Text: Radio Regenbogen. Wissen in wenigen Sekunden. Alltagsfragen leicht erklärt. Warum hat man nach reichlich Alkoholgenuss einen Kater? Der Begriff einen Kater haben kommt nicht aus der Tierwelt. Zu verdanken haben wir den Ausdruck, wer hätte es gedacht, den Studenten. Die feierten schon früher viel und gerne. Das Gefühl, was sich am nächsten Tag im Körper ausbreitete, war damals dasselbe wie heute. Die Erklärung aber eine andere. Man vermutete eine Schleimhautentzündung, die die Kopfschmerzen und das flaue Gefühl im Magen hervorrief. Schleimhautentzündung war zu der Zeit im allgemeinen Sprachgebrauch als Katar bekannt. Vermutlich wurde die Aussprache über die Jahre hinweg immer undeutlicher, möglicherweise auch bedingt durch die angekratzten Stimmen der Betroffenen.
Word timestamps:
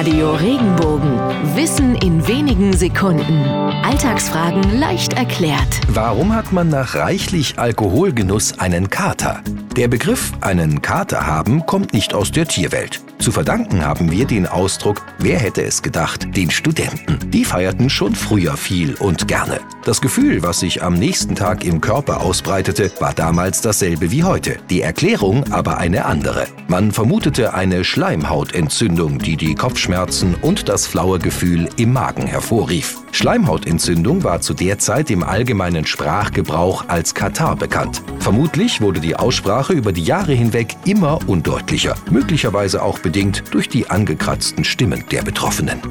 Radio 0.00 0.30
Regenbogen. 0.30 1.12
Wissen 1.54 1.94
in 1.94 2.26
wenigen 2.26 2.72
Sekunden. 2.72 3.44
Alltagsfragen 3.84 4.80
leicht 4.80 5.12
erklärt. 5.12 5.82
Warum 5.88 6.34
hat 6.34 6.52
man 6.52 6.70
nach 6.70 6.94
reichlich 6.94 7.58
Alkoholgenuss 7.58 8.58
einen 8.58 8.88
Kater? 8.88 9.42
Der 9.76 9.86
Begriff 9.86 10.32
einen 10.40 10.82
Kater 10.82 11.28
haben 11.28 11.64
kommt 11.64 11.92
nicht 11.92 12.12
aus 12.12 12.32
der 12.32 12.48
Tierwelt. 12.48 13.00
Zu 13.20 13.30
verdanken 13.30 13.84
haben 13.84 14.10
wir 14.10 14.26
den 14.26 14.46
Ausdruck, 14.46 15.02
wer 15.18 15.38
hätte 15.38 15.62
es 15.62 15.82
gedacht, 15.82 16.36
den 16.36 16.50
Studenten. 16.50 17.30
Die 17.30 17.44
feierten 17.44 17.88
schon 17.88 18.14
früher 18.14 18.56
viel 18.56 18.94
und 18.94 19.28
gerne. 19.28 19.60
Das 19.84 20.00
Gefühl, 20.00 20.42
was 20.42 20.60
sich 20.60 20.82
am 20.82 20.94
nächsten 20.94 21.36
Tag 21.36 21.64
im 21.64 21.80
Körper 21.80 22.22
ausbreitete, 22.22 22.90
war 22.98 23.14
damals 23.14 23.60
dasselbe 23.60 24.10
wie 24.10 24.24
heute. 24.24 24.56
Die 24.70 24.80
Erklärung 24.80 25.52
aber 25.52 25.78
eine 25.78 26.06
andere. 26.06 26.46
Man 26.66 26.92
vermutete 26.92 27.54
eine 27.54 27.84
Schleimhautentzündung, 27.84 29.18
die 29.18 29.36
die 29.36 29.54
Kopfschmerzen 29.54 30.34
und 30.34 30.68
das 30.68 30.86
flaue 30.86 31.18
Gefühl 31.18 31.68
im 31.76 31.92
Magen 31.92 32.26
hervorrief. 32.26 32.96
Schleimhautentzündung 33.12 34.24
war 34.24 34.40
zu 34.40 34.54
der 34.54 34.78
Zeit 34.78 35.10
im 35.10 35.22
allgemeinen 35.22 35.84
Sprachgebrauch 35.84 36.88
als 36.88 37.14
Katar 37.14 37.56
bekannt. 37.56 38.02
Vermutlich 38.20 38.80
wurde 38.80 39.00
die 39.00 39.16
Aussprache 39.16 39.59
über 39.68 39.92
die 39.92 40.04
Jahre 40.04 40.32
hinweg 40.32 40.76
immer 40.86 41.18
undeutlicher, 41.28 41.94
möglicherweise 42.10 42.82
auch 42.82 42.98
bedingt 43.00 43.44
durch 43.50 43.68
die 43.68 43.90
angekratzten 43.90 44.64
Stimmen 44.64 45.04
der 45.10 45.22
Betroffenen. 45.22 45.82